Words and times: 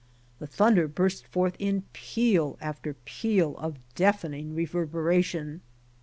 The 0.39 0.47
thunder 0.47 0.87
burst 0.87 1.27
forth 1.27 1.55
in 1.59 1.83
peal 1.93 2.57
after 2.59 2.95
peal 2.95 3.55
of 3.57 3.77
deafening 3.93 4.55
reverberation. 4.55 5.61